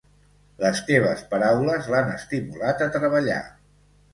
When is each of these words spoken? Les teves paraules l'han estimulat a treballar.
Les 0.61 0.79
teves 0.87 1.21
paraules 1.35 1.91
l'han 1.97 2.11
estimulat 2.15 2.83
a 2.87 2.89
treballar. 2.97 3.41